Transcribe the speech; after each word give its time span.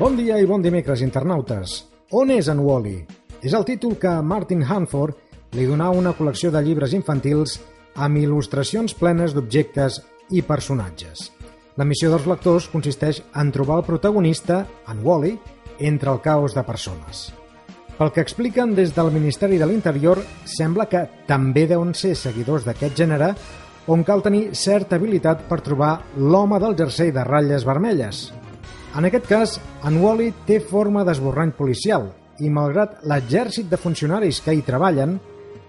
Bon 0.00 0.14
dia 0.16 0.38
i 0.40 0.46
bon 0.48 0.62
dimecres, 0.64 1.02
internautes. 1.04 1.74
On 2.16 2.30
és 2.32 2.46
en 2.48 2.62
Wally? 2.64 3.02
És 3.44 3.52
el 3.52 3.66
títol 3.68 3.98
que 4.00 4.08
Martin 4.24 4.62
Hanford 4.64 5.52
li 5.58 5.66
donà 5.68 5.90
una 5.92 6.14
col·lecció 6.16 6.48
de 6.54 6.62
llibres 6.64 6.94
infantils 6.96 7.58
amb 8.00 8.16
il·lustracions 8.16 8.96
plenes 8.96 9.34
d'objectes 9.36 9.98
i 10.32 10.40
personatges. 10.40 11.26
La 11.76 11.84
missió 11.84 12.08
dels 12.08 12.24
lectors 12.32 12.70
consisteix 12.72 13.20
en 13.36 13.52
trobar 13.52 13.82
el 13.82 13.84
protagonista, 13.90 14.62
en 14.88 15.04
Wally, 15.04 15.34
entre 15.92 16.16
el 16.16 16.24
caos 16.24 16.56
de 16.56 16.64
persones. 16.64 17.28
Pel 18.00 18.14
que 18.16 18.22
expliquen 18.24 18.72
des 18.72 18.94
del 18.96 19.12
Ministeri 19.12 19.58
de 19.60 19.66
l'Interior, 19.68 20.22
sembla 20.48 20.86
que 20.88 21.04
també 21.28 21.66
deuen 21.68 21.92
ser 21.92 22.14
seguidors 22.16 22.64
d'aquest 22.64 22.96
gènere 22.96 23.34
on 23.92 24.04
cal 24.08 24.24
tenir 24.24 24.54
certa 24.56 24.96
habilitat 24.96 25.44
per 25.50 25.60
trobar 25.60 25.98
l'home 26.16 26.56
del 26.62 26.78
jersei 26.78 27.12
de 27.12 27.24
ratlles 27.28 27.66
vermelles, 27.68 28.30
en 28.96 29.06
aquest 29.06 29.26
cas, 29.28 29.52
en 29.86 30.00
Wally 30.02 30.32
té 30.48 30.58
forma 30.64 31.04
d'esborrany 31.06 31.52
policial 31.54 32.08
i, 32.40 32.48
malgrat 32.50 33.04
l'exèrcit 33.06 33.68
de 33.70 33.78
funcionaris 33.78 34.40
que 34.42 34.56
hi 34.56 34.64
treballen, 34.66 35.18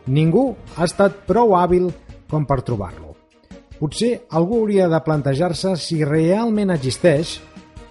ningú 0.07 0.47
ha 0.77 0.87
estat 0.87 1.19
prou 1.27 1.53
hàbil 1.59 1.91
com 2.31 2.47
per 2.49 2.61
trobar-lo. 2.65 3.11
Potser 3.77 4.13
algú 4.39 4.61
hauria 4.61 4.87
de 4.89 5.03
plantejar-se 5.05 5.75
si 5.77 5.99
realment 6.05 6.73
existeix 6.73 7.41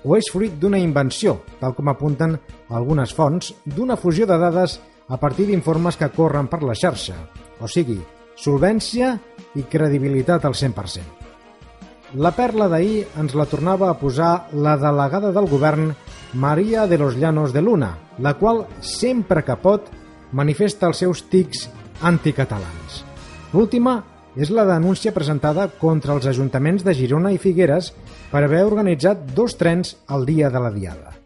o 0.04 0.16
és 0.16 0.30
fruit 0.32 0.54
d'una 0.60 0.80
invenció, 0.80 1.40
tal 1.60 1.74
com 1.77 1.90
apunten 1.90 2.38
algunes 2.68 3.12
fonts, 3.14 3.54
d'una 3.64 3.98
fusió 4.00 4.26
de 4.26 4.38
dades 4.40 4.78
a 5.09 5.18
partir 5.18 5.48
d'informes 5.48 5.98
que 5.98 6.10
corren 6.14 6.48
per 6.48 6.62
la 6.62 6.76
xarxa, 6.78 7.16
o 7.60 7.68
sigui, 7.68 7.98
solvència 8.38 9.16
i 9.59 9.66
credibilitat 9.68 10.46
al 10.46 10.54
100%. 10.54 11.18
La 12.18 12.32
perla 12.34 12.66
d'ahir 12.66 13.04
ens 13.23 13.37
la 13.38 13.46
tornava 13.46 13.90
a 13.90 13.98
posar 13.98 14.51
la 14.52 14.76
delegada 14.80 15.30
del 15.30 15.46
govern 15.46 15.92
Maria 16.32 16.87
de 16.87 16.98
los 16.98 17.16
Llanos 17.16 17.52
de 17.52 17.62
Luna, 17.62 17.96
la 18.18 18.35
qual, 18.38 18.64
sempre 18.80 19.45
que 19.45 19.57
pot, 19.57 19.87
manifesta 20.32 20.88
els 20.90 21.02
seus 21.02 21.23
tics 21.30 21.68
anticatalans. 22.07 23.04
L'última 23.52 24.01
és 24.36 24.50
la 24.54 24.66
denúncia 24.68 25.12
presentada 25.14 25.66
contra 25.80 26.14
els 26.14 26.26
ajuntaments 26.30 26.84
de 26.86 26.95
Girona 26.95 27.32
i 27.34 27.38
Figueres 27.38 27.92
per 28.30 28.45
haver 28.45 28.62
organitzat 28.66 29.32
dos 29.34 29.56
trens 29.59 29.96
el 30.09 30.26
dia 30.28 30.50
de 30.50 30.62
la 30.62 30.70
diada. 30.70 31.16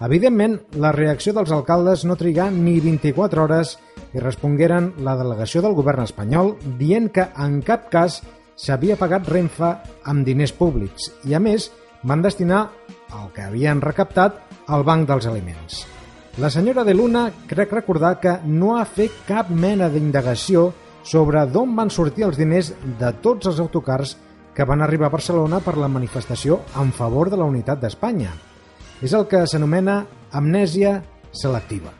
Evidentment, 0.00 0.56
la 0.80 0.94
reacció 0.96 1.34
dels 1.36 1.52
alcaldes 1.52 2.06
no 2.08 2.16
trigà 2.16 2.48
ni 2.50 2.78
24 2.80 3.42
hores 3.44 3.74
i 4.16 4.22
respongueren 4.22 4.94
la 5.04 5.14
delegació 5.18 5.60
del 5.60 5.76
govern 5.76 6.06
espanyol 6.06 6.54
dient 6.80 7.10
que 7.12 7.28
en 7.36 7.60
cap 7.62 7.90
cas 7.92 8.22
s'havia 8.56 8.96
pagat 8.96 9.28
Renfe 9.28 9.74
amb 10.08 10.24
diners 10.24 10.56
públics 10.56 11.10
i, 11.28 11.36
a 11.36 11.40
més, 11.40 11.68
van 12.02 12.24
destinar 12.24 12.66
el 13.12 13.28
que 13.34 13.44
havien 13.44 13.80
recaptat 13.84 14.40
al 14.72 14.84
Banc 14.88 15.08
dels 15.08 15.28
Aliments. 15.28 15.84
La 16.40 16.48
senyora 16.48 16.84
de 16.86 16.94
Luna 16.94 17.26
crec 17.50 17.72
recordar 17.74 18.14
que 18.22 18.38
no 18.46 18.78
ha 18.78 18.86
fet 18.88 19.12
cap 19.28 19.50
mena 19.50 19.90
d'indagació 19.92 20.70
sobre 21.02 21.44
d'on 21.46 21.72
van 21.76 21.90
sortir 21.90 22.26
els 22.26 22.38
diners 22.38 22.72
de 22.98 23.12
tots 23.22 23.48
els 23.50 23.60
autocars 23.60 24.16
que 24.54 24.66
van 24.66 24.82
arribar 24.82 25.08
a 25.08 25.14
Barcelona 25.14 25.60
per 25.64 25.76
la 25.78 25.88
manifestació 25.88 26.60
en 26.80 26.92
favor 26.92 27.30
de 27.30 27.38
la 27.40 27.46
unitat 27.48 27.80
d'Espanya. 27.80 28.32
És 29.00 29.14
el 29.16 29.26
que 29.30 29.46
s'anomena 29.46 30.02
amnèsia 30.36 31.00
selectiva. 31.32 31.94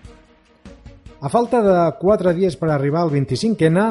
A 1.21 1.29
falta 1.29 1.61
de 1.63 1.77
4 2.01 2.33
dies 2.37 2.57
per 2.57 2.71
arribar 2.73 3.03
al 3.05 3.13
25N, 3.13 3.87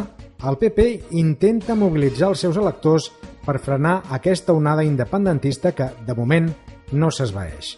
el 0.49 0.57
PP 0.57 0.85
intenta 1.19 1.75
mobilitzar 1.75 2.31
els 2.31 2.41
seus 2.45 2.57
electors 2.57 3.09
per 3.45 3.59
frenar 3.59 3.99
aquesta 4.15 4.53
onada 4.53 4.85
independentista 4.85 5.73
que, 5.75 5.91
de 6.05 6.15
moment, 6.15 6.49
no 6.91 7.11
s'esvaeix. 7.11 7.77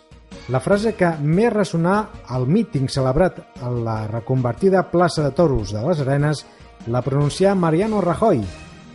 La 0.52 0.62
frase 0.64 0.94
que 0.98 1.10
més 1.22 1.52
ressonar 1.54 1.98
al 2.34 2.48
míting 2.48 2.88
celebrat 2.90 3.40
a 3.62 3.70
la 3.72 3.98
reconvertida 4.08 4.84
plaça 4.92 5.24
de 5.24 5.32
Toros 5.36 5.74
de 5.76 5.84
les 5.86 6.02
Arenes 6.02 6.46
la 6.88 7.02
pronuncià 7.02 7.54
Mariano 7.56 8.02
Rajoy. 8.02 8.42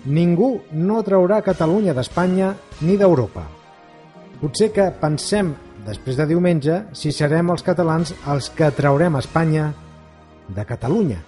Ningú 0.06 0.50
no 0.72 1.02
traurà 1.02 1.42
Catalunya 1.42 1.94
d'Espanya 1.94 2.54
ni 2.80 2.96
d'Europa. 2.96 3.44
Potser 4.40 4.70
que 4.72 4.90
pensem, 5.00 5.54
després 5.86 6.18
de 6.18 6.26
diumenge, 6.30 6.82
si 6.92 7.12
serem 7.12 7.50
els 7.54 7.64
catalans 7.66 8.14
els 8.26 8.50
que 8.50 8.70
traurem 8.74 9.18
Espanya 9.18 9.72
de 10.48 10.64
Catalunya. 10.64 11.22